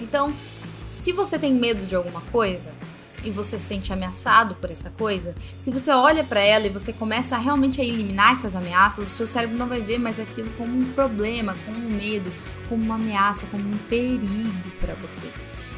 Então, 0.00 0.34
se 0.88 1.12
você 1.12 1.38
tem 1.38 1.52
medo 1.52 1.86
de 1.86 1.94
alguma 1.94 2.22
coisa, 2.32 2.72
e 3.26 3.30
você 3.30 3.58
se 3.58 3.64
sente 3.64 3.92
ameaçado 3.92 4.54
por 4.54 4.70
essa 4.70 4.88
coisa, 4.90 5.34
se 5.58 5.68
você 5.72 5.90
olha 5.90 6.22
para 6.22 6.38
ela 6.38 6.66
e 6.66 6.70
você 6.70 6.92
começa 6.92 7.36
realmente 7.36 7.80
a 7.80 7.84
eliminar 7.84 8.32
essas 8.32 8.54
ameaças, 8.54 9.08
o 9.08 9.10
seu 9.10 9.26
cérebro 9.26 9.58
não 9.58 9.66
vai 9.68 9.80
ver 9.80 9.98
mais 9.98 10.20
aquilo 10.20 10.48
como 10.52 10.78
um 10.78 10.84
problema, 10.92 11.56
como 11.66 11.76
um 11.76 11.90
medo, 11.90 12.32
como 12.68 12.84
uma 12.84 12.94
ameaça, 12.94 13.44
como 13.46 13.68
um 13.68 13.76
perigo 13.88 14.70
para 14.80 14.94
você. 14.94 15.28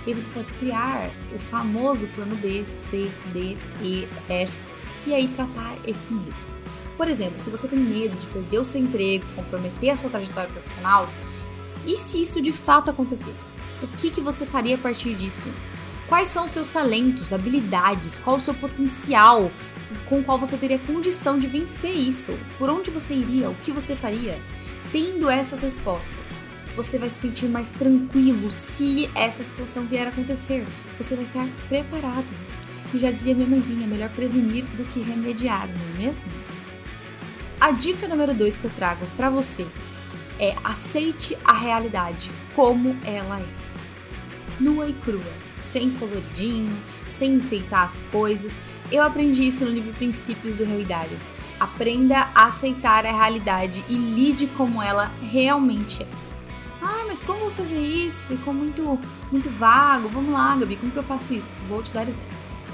E 0.07 0.13
você 0.13 0.29
pode 0.29 0.53
criar 0.53 1.11
o 1.35 1.39
famoso 1.39 2.07
plano 2.09 2.37
B, 2.37 2.67
C, 2.77 3.11
D, 3.33 3.57
E, 3.83 4.07
F 4.29 4.53
e 5.07 5.15
aí 5.15 5.27
tratar 5.29 5.75
esse 5.87 6.13
medo. 6.13 6.37
Por 6.99 7.09
exemplo, 7.09 7.39
se 7.39 7.49
você 7.49 7.67
tem 7.67 7.79
medo 7.79 8.15
de 8.15 8.27
perder 8.27 8.59
o 8.59 8.65
seu 8.65 8.81
emprego, 8.81 9.25
comprometer 9.35 9.91
a 9.91 9.97
sua 9.97 10.11
trajetória 10.11 10.51
profissional, 10.51 11.09
e 11.87 11.97
se 11.97 12.21
isso 12.23 12.43
de 12.43 12.53
fato 12.53 12.91
acontecer? 12.91 13.35
O 13.83 13.87
que, 13.97 14.11
que 14.11 14.21
você 14.21 14.45
faria 14.45 14.75
a 14.75 14.79
partir 14.79 15.15
disso? 15.15 15.49
Quais 16.09 16.29
são 16.29 16.47
os 16.47 16.53
seus 16.53 16.69
talentos, 16.69 17.35
habilidades, 17.35 18.19
qual 18.19 18.37
o 18.37 18.41
seu 18.41 18.55
potencial 18.55 19.53
com 20.07 20.23
qual 20.23 20.39
você 20.39 20.57
teria 20.57 20.79
condição 20.79 21.39
de 21.39 21.47
vencer 21.47 21.95
isso? 21.95 22.33
Por 22.57 22.71
onde 22.71 22.91
você 22.91 23.13
iria? 23.13 23.51
O 23.51 23.55
que 23.57 23.71
você 23.71 23.95
faria? 23.95 24.41
Tendo 24.91 25.29
essas 25.29 25.61
respostas, 25.61 26.41
você 26.75 26.99
vai 26.99 27.11
se 27.11 27.17
sentir 27.17 27.47
mais 27.47 27.71
tranquilo 27.73 28.51
se 28.51 29.11
essa 29.15 29.45
situação 29.45 29.85
vier 29.85 30.07
a 30.07 30.11
acontecer. 30.11 30.67
Você 30.97 31.15
vai 31.15 31.25
estar 31.25 31.47
preparado. 31.69 32.27
E 32.95 32.97
já 32.97 33.11
dizia 33.11 33.35
minha 33.35 33.47
mãezinha, 33.47 33.87
melhor 33.87 34.09
prevenir 34.09 34.65
do 34.65 34.85
que 34.85 35.01
remediar, 35.01 35.69
não 35.69 35.95
é 35.95 36.07
mesmo? 36.07 36.33
A 37.61 37.71
dica 37.71 38.09
número 38.09 38.33
2 38.33 38.57
que 38.57 38.65
eu 38.65 38.71
trago 38.71 39.05
para 39.15 39.29
você 39.29 39.67
é 40.39 40.55
aceite 40.65 41.37
a 41.45 41.53
realidade 41.53 42.31
como 42.55 42.97
ela 43.05 43.39
é. 43.39 43.47
Nua 44.59 44.89
e 44.89 44.95
crua, 44.95 45.48
sem 45.59 45.91
coloridinho, 45.91 46.77
sem 47.13 47.35
enfeitar 47.35 47.85
as 47.85 48.03
coisas. 48.11 48.61
Eu 48.91 49.03
aprendi 49.03 49.47
isso 49.47 49.65
no 49.65 49.71
livro 49.71 49.93
Princípios 49.95 50.57
do 50.57 50.85
Dário. 50.87 51.19
Aprenda 51.61 52.29
a 52.35 52.47
aceitar 52.47 53.05
a 53.05 53.13
realidade 53.13 53.85
e 53.89 53.95
lide 53.95 54.47
como 54.49 54.83
ela 54.83 55.11
realmente 55.21 56.03
é. 56.03 56.09
Ah, 56.81 57.05
mas 57.07 57.23
como 57.23 57.39
eu 57.39 57.43
vou 57.43 57.51
fazer 57.51 57.81
isso? 57.81 58.27
Ficou 58.27 58.55
muito, 58.55 58.99
muito 59.31 59.51
vago. 59.51 60.09
Vamos 60.09 60.33
lá, 60.33 60.57
Gabi, 60.57 60.77
como 60.77 60.93
que 60.93 60.99
eu 60.99 61.03
faço 61.03 61.35
isso? 61.35 61.55
Vou 61.69 61.83
te 61.83 61.93
dar 61.93 62.09
exemplos. 62.09 62.65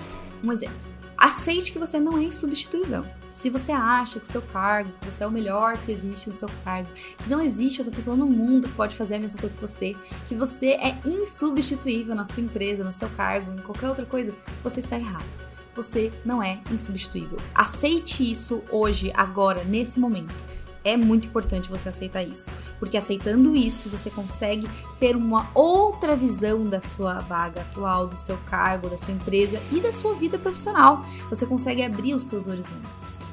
Um 0.42 0.52
exemplo. 0.52 0.76
Aceite 1.16 1.72
que 1.72 1.78
você 1.78 1.98
não 1.98 2.18
é 2.18 2.24
insubstituível. 2.24 3.06
Se 3.34 3.50
você 3.50 3.72
acha 3.72 4.18
que 4.18 4.24
o 4.24 4.28
seu 4.28 4.40
cargo, 4.40 4.90
que 5.00 5.10
você 5.10 5.24
é 5.24 5.26
o 5.26 5.30
melhor 5.30 5.76
que 5.76 5.92
existe 5.92 6.28
no 6.28 6.34
seu 6.34 6.48
cargo, 6.64 6.88
que 7.18 7.28
não 7.28 7.40
existe 7.40 7.80
outra 7.80 7.94
pessoa 7.94 8.16
no 8.16 8.26
mundo 8.26 8.68
que 8.68 8.74
pode 8.74 8.96
fazer 8.96 9.16
a 9.16 9.18
mesma 9.18 9.38
coisa 9.38 9.54
que 9.54 9.60
você, 9.60 9.96
que 10.26 10.34
você 10.34 10.68
é 10.68 10.96
insubstituível 11.04 12.14
na 12.14 12.24
sua 12.24 12.42
empresa, 12.42 12.84
no 12.84 12.92
seu 12.92 13.10
cargo, 13.10 13.52
em 13.52 13.58
qualquer 13.58 13.88
outra 13.88 14.06
coisa, 14.06 14.32
você 14.62 14.80
está 14.80 14.96
errado. 14.96 15.26
Você 15.74 16.12
não 16.24 16.42
é 16.42 16.60
insubstituível. 16.70 17.36
Aceite 17.54 18.30
isso 18.30 18.62
hoje, 18.70 19.12
agora, 19.14 19.64
nesse 19.64 19.98
momento. 19.98 20.44
É 20.84 20.96
muito 20.96 21.26
importante 21.26 21.68
você 21.68 21.88
aceitar 21.88 22.22
isso, 22.22 22.50
porque 22.78 22.96
aceitando 22.96 23.56
isso, 23.56 23.88
você 23.88 24.10
consegue 24.10 24.68
ter 25.00 25.16
uma 25.16 25.48
outra 25.54 26.14
visão 26.14 26.64
da 26.68 26.78
sua 26.78 27.20
vaga 27.20 27.62
atual, 27.62 28.06
do 28.06 28.16
seu 28.16 28.36
cargo, 28.50 28.90
da 28.90 28.96
sua 28.96 29.14
empresa 29.14 29.60
e 29.72 29.80
da 29.80 29.90
sua 29.90 30.14
vida 30.14 30.38
profissional. 30.38 31.02
Você 31.30 31.46
consegue 31.46 31.82
abrir 31.82 32.14
os 32.14 32.24
seus 32.24 32.46
horizontes. 32.46 33.23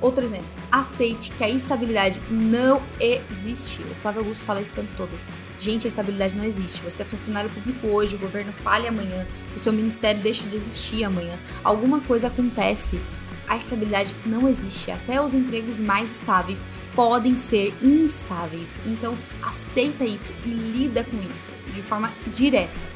Outro 0.00 0.24
exemplo, 0.24 0.46
aceite 0.70 1.30
que 1.32 1.44
a 1.44 1.48
estabilidade 1.48 2.20
não 2.30 2.82
existe. 3.00 3.82
O 3.82 3.94
Flávio 3.94 4.20
Augusto 4.20 4.44
fala 4.44 4.60
isso 4.60 4.70
o 4.72 4.74
tempo 4.74 4.90
todo. 4.96 5.10
Gente, 5.58 5.86
a 5.86 5.88
estabilidade 5.88 6.36
não 6.36 6.44
existe. 6.44 6.82
Você 6.82 7.02
é 7.02 7.04
funcionário 7.04 7.48
público 7.50 7.86
hoje, 7.86 8.16
o 8.16 8.18
governo 8.18 8.52
falha 8.52 8.90
amanhã, 8.90 9.26
o 9.54 9.58
seu 9.58 9.72
ministério 9.72 10.20
deixa 10.20 10.48
de 10.48 10.56
existir 10.56 11.04
amanhã. 11.04 11.38
Alguma 11.62 12.00
coisa 12.00 12.26
acontece. 12.26 13.00
A 13.48 13.56
estabilidade 13.56 14.14
não 14.26 14.48
existe. 14.48 14.90
Até 14.90 15.20
os 15.20 15.34
empregos 15.34 15.78
mais 15.78 16.20
estáveis 16.20 16.66
podem 16.94 17.36
ser 17.36 17.74
instáveis. 17.82 18.78
Então, 18.86 19.16
aceita 19.42 20.04
isso 20.04 20.32
e 20.44 20.48
lida 20.48 21.04
com 21.04 21.16
isso 21.30 21.50
de 21.74 21.82
forma 21.82 22.10
direta. 22.26 22.94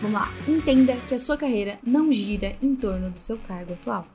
Vamos 0.00 0.18
lá, 0.18 0.32
entenda 0.48 0.96
que 1.06 1.14
a 1.14 1.18
sua 1.18 1.36
carreira 1.36 1.78
não 1.84 2.10
gira 2.10 2.56
em 2.62 2.74
torno 2.74 3.10
do 3.10 3.18
seu 3.18 3.36
cargo 3.36 3.74
atual. 3.74 4.06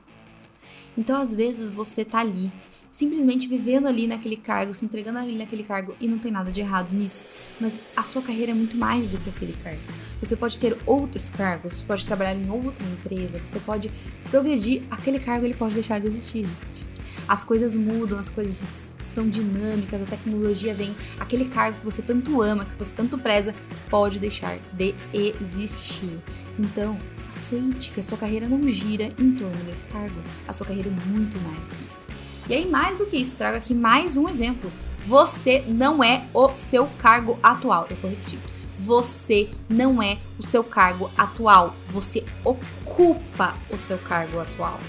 Então, 0.96 1.20
às 1.20 1.34
vezes, 1.34 1.70
você 1.70 2.04
tá 2.04 2.20
ali, 2.20 2.50
simplesmente 2.88 3.46
vivendo 3.46 3.86
ali 3.86 4.06
naquele 4.06 4.36
cargo, 4.36 4.72
se 4.72 4.84
entregando 4.84 5.18
ali 5.18 5.36
naquele 5.36 5.62
cargo 5.62 5.94
e 6.00 6.08
não 6.08 6.18
tem 6.18 6.32
nada 6.32 6.50
de 6.50 6.60
errado 6.60 6.94
nisso, 6.94 7.26
mas 7.60 7.80
a 7.94 8.02
sua 8.02 8.22
carreira 8.22 8.52
é 8.52 8.54
muito 8.54 8.76
mais 8.76 9.08
do 9.08 9.18
que 9.18 9.28
aquele 9.28 9.52
cargo. 9.62 9.80
Você 10.22 10.36
pode 10.36 10.58
ter 10.58 10.76
outros 10.86 11.28
cargos, 11.28 11.74
você 11.74 11.84
pode 11.84 12.06
trabalhar 12.06 12.34
em 12.34 12.48
outra 12.48 12.86
empresa, 12.86 13.38
você 13.38 13.60
pode 13.60 13.92
progredir, 14.30 14.82
aquele 14.90 15.18
cargo 15.18 15.44
ele 15.44 15.54
pode 15.54 15.74
deixar 15.74 16.00
de 16.00 16.06
existir, 16.06 16.46
gente. 16.46 16.96
As 17.28 17.42
coisas 17.42 17.74
mudam, 17.74 18.18
as 18.18 18.28
coisas 18.30 18.94
são 19.02 19.28
dinâmicas, 19.28 20.00
a 20.00 20.04
tecnologia 20.04 20.72
vem, 20.72 20.94
aquele 21.18 21.46
cargo 21.46 21.78
que 21.80 21.84
você 21.84 22.00
tanto 22.00 22.40
ama, 22.40 22.64
que 22.64 22.74
você 22.74 22.94
tanto 22.94 23.18
preza, 23.18 23.54
pode 23.90 24.20
deixar 24.20 24.58
de 24.72 24.94
existir. 25.12 26.22
Então, 26.56 26.96
aceite 27.36 27.90
que 27.90 28.00
a 28.00 28.02
sua 28.02 28.18
carreira 28.18 28.48
não 28.48 28.66
gira 28.66 29.12
em 29.18 29.30
torno 29.32 29.62
desse 29.64 29.84
cargo. 29.86 30.20
A 30.48 30.52
sua 30.52 30.66
carreira 30.66 30.88
é 30.88 31.08
muito 31.08 31.38
mais 31.40 31.68
do 31.68 31.76
que 31.76 31.86
isso. 31.86 32.08
E 32.48 32.54
aí, 32.54 32.66
mais 32.66 32.98
do 32.98 33.06
que 33.06 33.16
isso, 33.16 33.36
trago 33.36 33.56
aqui 33.56 33.74
mais 33.74 34.16
um 34.16 34.28
exemplo. 34.28 34.72
Você 35.04 35.62
não 35.68 36.02
é 36.02 36.24
o 36.34 36.50
seu 36.56 36.86
cargo 36.98 37.38
atual. 37.42 37.86
Eu 37.90 37.96
vou 37.96 38.10
repetir. 38.10 38.38
Você 38.78 39.50
não 39.68 40.02
é 40.02 40.18
o 40.38 40.42
seu 40.42 40.64
cargo 40.64 41.10
atual. 41.16 41.74
Você 41.90 42.24
ocupa 42.44 43.54
o 43.70 43.78
seu 43.78 43.98
cargo 43.98 44.40
atual. 44.40 44.80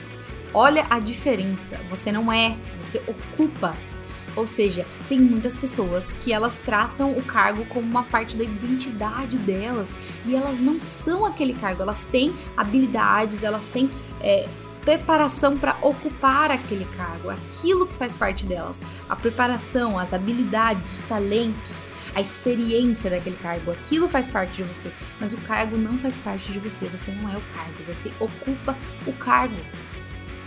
Olha 0.53 0.87
a 0.89 0.99
diferença. 0.99 1.77
Você 1.89 2.11
não 2.11 2.31
é, 2.31 2.57
você 2.79 3.01
ocupa 3.07 3.77
ou 4.37 4.45
seja, 4.47 4.85
tem 5.09 5.19
muitas 5.19 5.55
pessoas 5.55 6.13
que 6.13 6.31
elas 6.31 6.55
tratam 6.63 7.09
o 7.09 7.23
cargo 7.23 7.65
como 7.65 7.85
uma 7.85 8.03
parte 8.03 8.37
da 8.37 8.43
identidade 8.43 9.37
delas 9.37 9.97
e 10.25 10.35
elas 10.35 10.59
não 10.59 10.79
são 10.79 11.25
aquele 11.25 11.53
cargo, 11.53 11.81
elas 11.81 12.03
têm 12.03 12.33
habilidades, 12.55 13.43
elas 13.43 13.67
têm 13.67 13.89
é, 14.21 14.47
preparação 14.87 15.57
para 15.57 15.75
ocupar 15.81 16.51
aquele 16.51 16.85
cargo, 16.95 17.29
aquilo 17.29 17.85
que 17.87 17.93
faz 17.93 18.13
parte 18.13 18.45
delas, 18.45 18.83
a 19.09 19.15
preparação, 19.15 19.99
as 19.99 20.13
habilidades, 20.13 20.99
os 20.99 21.01
talentos, 21.01 21.89
a 22.15 22.21
experiência 22.21 23.09
daquele 23.09 23.35
cargo, 23.35 23.71
aquilo 23.71 24.07
faz 24.07 24.27
parte 24.27 24.57
de 24.57 24.63
você, 24.63 24.91
mas 25.19 25.33
o 25.33 25.37
cargo 25.39 25.75
não 25.77 25.97
faz 25.97 26.17
parte 26.19 26.51
de 26.53 26.59
você, 26.59 26.85
você 26.85 27.11
não 27.11 27.29
é 27.29 27.35
o 27.35 27.41
cargo, 27.53 27.83
você 27.85 28.11
ocupa 28.19 28.77
o 29.05 29.13
cargo. 29.13 29.57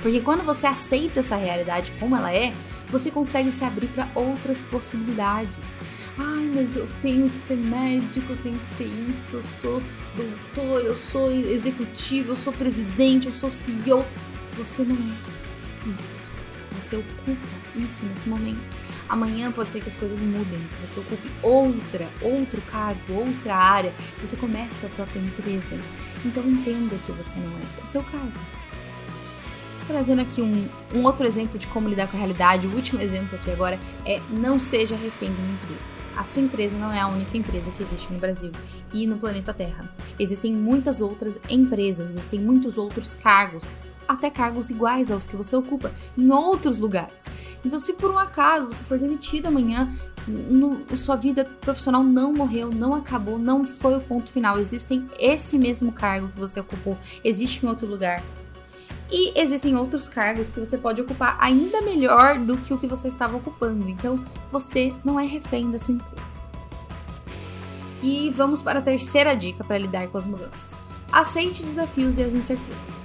Porque 0.01 0.21
quando 0.21 0.43
você 0.43 0.67
aceita 0.67 1.21
essa 1.21 1.37
realidade 1.37 1.93
como 2.01 2.17
ela 2.17 2.33
é, 2.33 2.55
você 2.91 3.11
consegue 3.11 3.53
se 3.53 3.65
abrir 3.65 3.87
para 3.89 4.09
outras 4.15 4.65
possibilidades. 4.65 5.79
Ai, 6.19 6.51
mas 6.55 6.77
eu 6.77 6.89
tenho 7.01 7.31
que 7.31 7.39
ser 7.39 7.57
médico, 7.57 8.33
eu 8.33 8.37
tenho 8.39 8.59
que 8.59 8.69
ser 8.69 8.85
isso, 8.85 9.37
eu 9.37 9.43
sou 9.43 9.83
doutor, 10.17 10.85
eu 10.85 10.97
sou 10.97 11.31
executivo, 11.31 12.33
eu 12.33 12.37
sou 12.37 12.53
presidente, 12.53 13.27
eu 13.27 13.33
sou 13.33 13.51
CEO. 13.51 14.05
Você 14.57 14.83
não 14.83 14.97
é 14.97 15.91
isso. 15.91 16.21
Você 16.73 16.97
ocupa 16.97 17.49
isso 17.75 18.05
nesse 18.05 18.29
momento. 18.29 18.77
Amanhã 19.09 19.51
pode 19.51 19.71
ser 19.71 19.81
que 19.81 19.89
as 19.89 19.97
coisas 19.97 20.21
mudem, 20.21 20.61
que 20.61 20.87
você 20.87 21.01
ocupe 21.01 21.31
outra, 21.43 22.09
outro 22.23 22.61
cargo, 22.71 23.01
outra 23.13 23.57
área, 23.57 23.93
que 24.19 24.27
você 24.27 24.37
comece 24.37 24.81
sua 24.81 24.89
própria 24.91 25.21
empresa. 25.21 25.77
Então 26.25 26.45
entenda 26.45 26.97
que 27.05 27.13
você 27.13 27.39
não 27.39 27.51
é 27.59 27.83
o 27.83 27.87
seu 27.87 28.03
cargo 28.03 28.39
trazendo 29.91 30.23
aqui 30.23 30.41
um, 30.41 30.69
um 30.95 31.05
outro 31.05 31.27
exemplo 31.27 31.59
de 31.59 31.67
como 31.67 31.89
lidar 31.89 32.07
com 32.07 32.17
a 32.17 32.21
realidade. 32.21 32.67
O 32.67 32.75
último 32.75 33.01
exemplo 33.01 33.37
aqui 33.37 33.51
agora 33.51 33.79
é 34.07 34.21
não 34.31 34.59
seja 34.61 34.95
refém 34.95 35.33
de 35.33 35.41
uma 35.41 35.53
empresa. 35.53 35.93
A 36.17 36.23
sua 36.23 36.43
empresa 36.43 36.77
não 36.77 36.93
é 36.93 37.01
a 37.01 37.09
única 37.09 37.37
empresa 37.37 37.71
que 37.73 37.83
existe 37.83 38.13
no 38.13 38.19
Brasil 38.19 38.53
e 38.93 39.07
no 39.07 39.19
planeta 39.19 39.53
Terra. 39.53 39.91
Existem 40.19 40.53
muitas 40.53 41.01
outras 41.01 41.41
empresas, 41.49 42.11
existem 42.11 42.41
muitos 42.41 42.79
outros 42.79 43.15
cargos, 43.15 43.67
até 44.07 44.31
cargos 44.31 44.71
iguais 44.71 45.11
aos 45.11 45.25
que 45.25 45.37
você 45.37 45.57
ocupa 45.57 45.93
em 46.17 46.31
outros 46.31 46.79
lugares. 46.79 47.27
Então, 47.65 47.79
se 47.79 47.93
por 47.93 48.11
um 48.11 48.19
acaso 48.19 48.69
você 48.71 48.83
for 48.85 48.99
demitido 48.99 49.47
amanhã, 49.47 49.89
no, 50.27 50.85
sua 50.97 51.17
vida 51.17 51.45
profissional 51.61 52.03
não 52.03 52.33
morreu, 52.33 52.71
não 52.75 52.95
acabou, 52.95 53.39
não 53.39 53.65
foi 53.65 53.97
o 53.97 54.01
ponto 54.01 54.31
final. 54.33 54.59
Existem 54.59 55.09
esse 55.19 55.59
mesmo 55.59 55.93
cargo 55.93 56.29
que 56.29 56.39
você 56.39 56.61
ocupou, 56.61 56.99
existe 57.25 57.65
em 57.65 57.69
outro 57.69 57.87
lugar. 57.87 58.23
E 59.13 59.33
existem 59.39 59.77
outros 59.77 60.09
cargos 60.09 60.51
que 60.51 60.61
você 60.61 60.79
pode 60.79 61.01
ocupar 61.01 61.37
ainda 61.41 61.83
melhor 61.83 62.39
do 62.39 62.57
que 62.57 62.73
o 62.73 62.79
que 62.79 62.87
você 62.87 63.09
estava 63.09 63.37
ocupando. 63.37 63.89
Então, 63.89 64.23
você 64.53 64.95
não 65.05 65.19
é 65.19 65.27
refém 65.27 65.71
da 65.71 65.79
sua 65.79 65.95
empresa. 65.95 66.31
E 68.03 68.31
vamos 68.31 68.63
para 68.63 68.79
a 68.79 68.83
terceira 68.83 69.35
dica 69.35 69.65
para 69.65 69.77
lidar 69.77 70.07
com 70.09 70.17
as 70.17 70.27
mudanças. 70.27 70.79
Aceite 71.13 71.63
desafios 71.63 72.19
e 72.19 72.23
as 72.23 72.33
incertezas. 72.33 73.01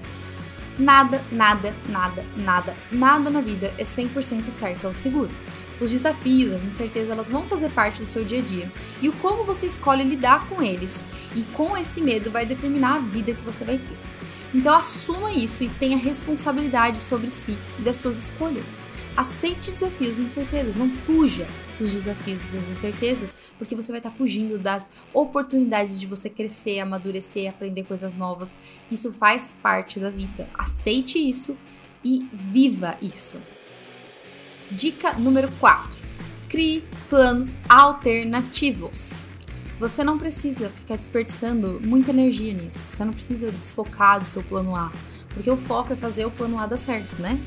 Nada, 0.78 1.24
nada, 1.32 1.74
nada, 1.88 2.26
nada, 2.36 2.76
nada 2.92 3.30
na 3.30 3.42
vida 3.42 3.74
é 3.78 3.84
100% 3.84 4.48
certo 4.48 4.88
ou 4.88 4.94
seguro. 4.94 5.32
Os 5.82 5.92
desafios, 5.92 6.54
as 6.54 6.64
incertezas, 6.64 7.10
elas 7.10 7.30
vão 7.30 7.46
fazer 7.46 7.70
parte 7.72 8.00
do 8.00 8.06
seu 8.06 8.24
dia 8.24 8.40
a 8.40 8.42
dia. 8.42 8.72
E 9.02 9.10
o 9.10 9.14
como 9.14 9.44
você 9.44 9.66
escolhe 9.66 10.04
lidar 10.04 10.48
com 10.48 10.62
eles 10.62 11.06
e 11.36 11.42
com 11.54 11.76
esse 11.76 12.00
medo 12.00 12.30
vai 12.30 12.46
determinar 12.46 12.96
a 12.96 13.00
vida 13.00 13.34
que 13.34 13.42
você 13.42 13.64
vai 13.66 13.78
ter. 13.78 14.15
Então 14.56 14.74
assuma 14.74 15.34
isso 15.34 15.66
e 15.66 15.70
tenha 15.70 15.98
responsabilidade 15.98 16.98
sobre 16.98 17.30
si 17.30 17.58
e 17.78 17.82
das 17.82 17.98
suas 17.98 18.18
escolhas. 18.18 18.64
Aceite 19.18 19.70
desafios 19.70 20.18
e 20.18 20.22
incertezas, 20.22 20.78
não 20.78 20.90
fuja 20.90 21.46
dos 21.78 21.92
desafios 21.92 22.46
e 22.46 22.48
das 22.48 22.70
incertezas, 22.70 23.36
porque 23.58 23.76
você 23.76 23.92
vai 23.92 24.00
estar 24.00 24.12
fugindo 24.12 24.58
das 24.58 24.90
oportunidades 25.14 26.00
de 26.00 26.08
você 26.08 26.30
crescer, 26.30 26.80
amadurecer, 26.80 27.50
aprender 27.50 27.84
coisas 27.84 28.16
novas. 28.16 28.58
Isso 28.90 29.12
faz 29.12 29.54
parte 29.62 30.00
da 30.00 30.10
vida. 30.10 30.50
Aceite 30.58 31.20
isso 31.20 31.58
e 32.02 32.26
viva 32.32 32.98
isso. 33.02 33.38
Dica 34.72 35.16
número 35.16 35.52
4: 35.60 36.02
crie 36.48 36.82
planos 37.10 37.58
alternativos. 37.68 39.25
Você 39.80 40.06
não 40.06 40.18
precisa 40.18 40.70
ficar 40.70 40.96
desperdiçando 40.96 41.82
muita 41.86 42.12
energia 42.12 42.54
nisso. 42.54 42.80
Você 42.90 43.04
não 43.04 43.12
precisa 43.12 43.52
desfocar 43.52 44.20
do 44.20 44.26
seu 44.26 44.42
plano 44.42 44.74
A. 44.74 44.90
Porque 45.34 45.52
o 45.52 45.58
foco 45.58 45.92
é 45.92 45.98
fazer 45.98 46.26
o 46.26 46.32
plano 46.32 46.58
A 46.58 46.66
dar 46.66 46.78
certo, 46.78 47.22
né? 47.22 47.38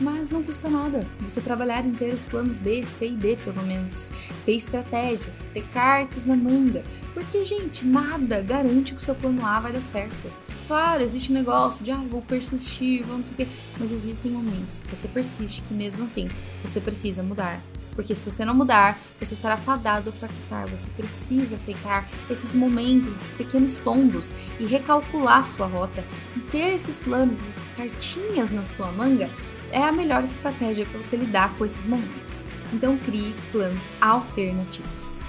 Mas 0.00 0.30
não 0.30 0.42
custa 0.42 0.70
nada 0.70 1.06
você 1.20 1.42
trabalhar 1.42 1.84
em 1.84 1.92
ter 1.92 2.14
os 2.14 2.26
planos 2.26 2.58
B, 2.58 2.86
C 2.86 3.08
e 3.08 3.16
D, 3.16 3.36
pelo 3.36 3.62
menos. 3.64 4.08
Ter 4.46 4.52
estratégias, 4.52 5.46
ter 5.52 5.62
cartas 5.68 6.24
na 6.24 6.34
manga. 6.34 6.82
Porque, 7.12 7.44
gente, 7.44 7.84
nada 7.84 8.40
garante 8.40 8.94
que 8.94 8.98
o 8.98 9.04
seu 9.04 9.14
plano 9.14 9.44
A 9.44 9.60
vai 9.60 9.72
dar 9.72 9.82
certo. 9.82 10.32
Claro, 10.66 11.02
existe 11.02 11.30
um 11.30 11.34
negócio 11.34 11.84
de, 11.84 11.90
ah, 11.90 12.02
vou 12.10 12.22
persistir, 12.22 13.04
vou 13.04 13.18
não 13.18 13.24
sei 13.24 13.34
o 13.34 13.36
quê. 13.36 13.48
Mas 13.78 13.92
existem 13.92 14.32
momentos 14.32 14.80
que 14.80 14.96
você 14.96 15.06
persiste 15.06 15.60
que, 15.60 15.74
mesmo 15.74 16.04
assim, 16.04 16.30
você 16.62 16.80
precisa 16.80 17.22
mudar. 17.22 17.60
Porque 17.94 18.14
se 18.14 18.28
você 18.28 18.44
não 18.44 18.54
mudar, 18.54 18.98
você 19.20 19.34
estará 19.34 19.56
fadado 19.56 20.10
a 20.10 20.12
fracassar. 20.12 20.66
Você 20.68 20.88
precisa 20.96 21.56
aceitar 21.56 22.08
esses 22.30 22.54
momentos, 22.54 23.12
esses 23.12 23.30
pequenos 23.30 23.78
tombos 23.78 24.30
e 24.58 24.66
recalcular 24.66 25.46
sua 25.46 25.66
rota. 25.66 26.04
E 26.36 26.40
ter 26.40 26.74
esses 26.74 26.98
planos, 26.98 27.38
essas 27.48 27.66
cartinhas 27.76 28.50
na 28.50 28.64
sua 28.64 28.90
manga 28.90 29.30
é 29.70 29.82
a 29.82 29.92
melhor 29.92 30.22
estratégia 30.22 30.86
para 30.86 31.02
você 31.02 31.16
lidar 31.16 31.56
com 31.56 31.64
esses 31.64 31.84
momentos. 31.84 32.46
Então 32.72 32.96
crie 32.96 33.34
planos 33.50 33.90
alternativos. 34.00 35.26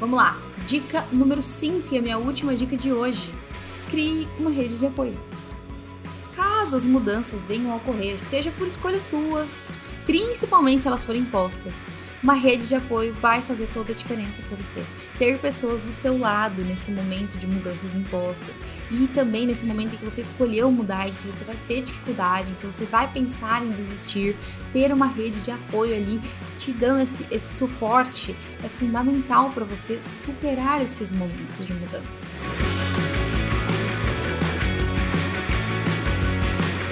Vamos 0.00 0.16
lá, 0.16 0.38
dica 0.64 1.04
número 1.12 1.42
5 1.42 1.92
e 1.92 1.98
a 1.98 2.02
minha 2.02 2.18
última 2.18 2.54
dica 2.54 2.76
de 2.76 2.92
hoje. 2.92 3.32
Crie 3.90 4.28
uma 4.38 4.50
rede 4.50 4.78
de 4.78 4.86
apoio. 4.86 5.18
Caso 6.36 6.76
as 6.76 6.86
mudanças 6.86 7.44
venham 7.44 7.72
a 7.72 7.76
ocorrer, 7.76 8.18
seja 8.18 8.50
por 8.52 8.66
escolha 8.66 9.00
sua, 9.00 9.46
principalmente 10.08 10.80
se 10.80 10.88
elas 10.88 11.04
forem 11.04 11.20
impostas. 11.20 11.86
Uma 12.22 12.32
rede 12.32 12.66
de 12.66 12.74
apoio 12.74 13.12
vai 13.20 13.42
fazer 13.42 13.66
toda 13.68 13.92
a 13.92 13.94
diferença 13.94 14.40
para 14.42 14.56
você. 14.56 14.82
Ter 15.18 15.38
pessoas 15.38 15.82
do 15.82 15.92
seu 15.92 16.18
lado 16.18 16.64
nesse 16.64 16.90
momento 16.90 17.36
de 17.36 17.46
mudanças 17.46 17.94
impostas 17.94 18.58
e 18.90 19.06
também 19.08 19.46
nesse 19.46 19.66
momento 19.66 19.94
em 19.94 19.98
que 19.98 20.04
você 20.04 20.22
escolheu 20.22 20.72
mudar 20.72 21.06
e 21.06 21.12
que 21.12 21.26
você 21.26 21.44
vai 21.44 21.56
ter 21.68 21.82
dificuldade, 21.82 22.50
em 22.50 22.54
que 22.54 22.64
você 22.64 22.86
vai 22.86 23.12
pensar 23.12 23.62
em 23.62 23.70
desistir, 23.70 24.34
ter 24.72 24.90
uma 24.92 25.06
rede 25.06 25.42
de 25.42 25.50
apoio 25.50 25.94
ali 25.94 26.18
te 26.56 26.72
dando 26.72 27.02
esse, 27.02 27.26
esse 27.30 27.58
suporte 27.58 28.34
é 28.64 28.68
fundamental 28.68 29.50
para 29.50 29.66
você 29.66 30.00
superar 30.00 30.82
esses 30.82 31.12
momentos 31.12 31.66
de 31.66 31.74
mudança. 31.74 32.26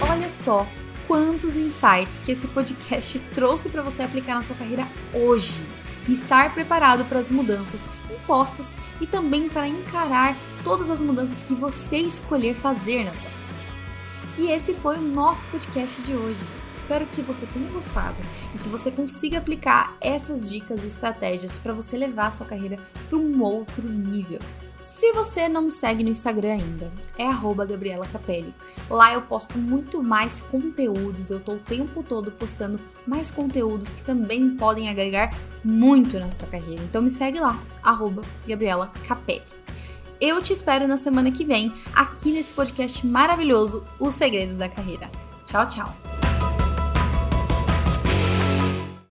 Olha 0.02 0.28
só 0.28 0.68
quantos 1.06 1.56
insights 1.56 2.18
que 2.18 2.32
esse 2.32 2.46
podcast 2.48 3.18
trouxe 3.34 3.68
para 3.68 3.82
você 3.82 4.02
aplicar 4.02 4.34
na 4.34 4.42
sua 4.42 4.56
carreira 4.56 4.86
hoje 5.12 5.64
e 6.08 6.12
estar 6.12 6.52
preparado 6.54 7.04
para 7.04 7.18
as 7.18 7.30
mudanças 7.30 7.86
impostas 8.10 8.76
e 9.00 9.06
também 9.06 9.48
para 9.48 9.68
encarar 9.68 10.36
todas 10.62 10.90
as 10.90 11.00
mudanças 11.00 11.42
que 11.42 11.54
você 11.54 11.98
escolher 11.98 12.54
fazer 12.54 13.04
na 13.04 13.14
sua 13.14 13.28
vida. 13.28 13.36
E 14.38 14.50
esse 14.50 14.74
foi 14.74 14.98
o 14.98 15.02
nosso 15.02 15.46
podcast 15.46 16.02
de 16.02 16.12
hoje. 16.12 16.44
Espero 16.68 17.06
que 17.06 17.22
você 17.22 17.46
tenha 17.46 17.70
gostado 17.70 18.16
e 18.54 18.58
que 18.58 18.68
você 18.68 18.90
consiga 18.90 19.38
aplicar 19.38 19.96
essas 20.00 20.48
dicas 20.48 20.84
e 20.84 20.88
estratégias 20.88 21.58
para 21.58 21.72
você 21.72 21.96
levar 21.96 22.26
a 22.26 22.30
sua 22.30 22.46
carreira 22.46 22.78
para 23.08 23.18
um 23.18 23.42
outro 23.42 23.88
nível. 23.88 24.40
Se 24.98 25.12
você 25.12 25.46
não 25.46 25.60
me 25.60 25.70
segue 25.70 26.02
no 26.02 26.08
Instagram 26.08 26.54
ainda, 26.54 26.90
é 27.18 27.28
Gabriela 27.66 28.06
Capelli. 28.06 28.54
Lá 28.88 29.12
eu 29.12 29.20
posto 29.20 29.58
muito 29.58 30.02
mais 30.02 30.40
conteúdos, 30.40 31.30
eu 31.30 31.38
tô 31.38 31.52
o 31.52 31.58
tempo 31.58 32.02
todo 32.02 32.32
postando 32.32 32.80
mais 33.06 33.30
conteúdos 33.30 33.92
que 33.92 34.02
também 34.02 34.56
podem 34.56 34.88
agregar 34.88 35.36
muito 35.62 36.18
na 36.18 36.30
sua 36.30 36.48
carreira. 36.48 36.82
Então 36.82 37.02
me 37.02 37.10
segue 37.10 37.38
lá, 37.38 37.60
Gabriela 38.46 38.90
Capelli. 39.06 39.42
Eu 40.18 40.40
te 40.40 40.54
espero 40.54 40.88
na 40.88 40.96
semana 40.96 41.30
que 41.30 41.44
vem, 41.44 41.74
aqui 41.94 42.32
nesse 42.32 42.54
podcast 42.54 43.06
maravilhoso, 43.06 43.84
Os 44.00 44.14
Segredos 44.14 44.56
da 44.56 44.66
Carreira. 44.66 45.10
Tchau, 45.44 45.68
tchau! 45.68 46.05